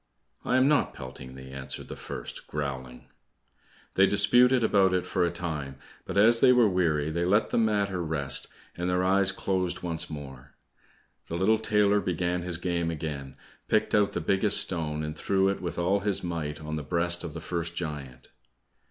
[0.43, 3.05] "I am not pelting thee," answered the first, growling.
[3.93, 7.59] They disputed about it for a time, but as they were weary they let the
[7.59, 10.55] matter rest, and their eyes closed once more.
[11.27, 13.35] The little tailor began his game again,
[13.67, 17.23] picked out the biggest stone, and threw it with all his might on the breast
[17.23, 18.31] of the first giant.